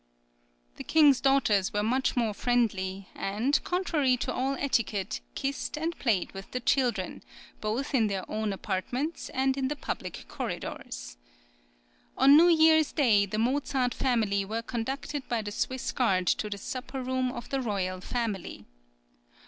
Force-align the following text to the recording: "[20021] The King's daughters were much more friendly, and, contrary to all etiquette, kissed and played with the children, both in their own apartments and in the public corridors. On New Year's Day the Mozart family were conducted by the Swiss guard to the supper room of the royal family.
"[20021] 0.77 0.77
The 0.77 0.83
King's 0.83 1.21
daughters 1.21 1.73
were 1.73 1.83
much 1.83 2.15
more 2.17 2.33
friendly, 2.33 3.09
and, 3.13 3.63
contrary 3.63 4.17
to 4.17 4.33
all 4.33 4.55
etiquette, 4.55 5.21
kissed 5.35 5.77
and 5.77 5.95
played 5.99 6.31
with 6.31 6.49
the 6.49 6.59
children, 6.59 7.21
both 7.59 7.93
in 7.93 8.07
their 8.07 8.27
own 8.27 8.51
apartments 8.51 9.29
and 9.29 9.55
in 9.55 9.67
the 9.67 9.75
public 9.75 10.25
corridors. 10.27 11.17
On 12.17 12.35
New 12.35 12.49
Year's 12.49 12.91
Day 12.91 13.27
the 13.27 13.37
Mozart 13.37 13.93
family 13.93 14.43
were 14.43 14.63
conducted 14.63 15.29
by 15.29 15.43
the 15.43 15.51
Swiss 15.51 15.91
guard 15.91 16.25
to 16.25 16.49
the 16.49 16.57
supper 16.57 17.03
room 17.03 17.31
of 17.31 17.49
the 17.49 17.61
royal 17.61 18.01
family. 18.01 18.65